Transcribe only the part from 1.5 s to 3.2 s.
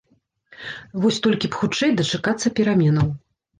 б хутчэй дачакацца пераменаў.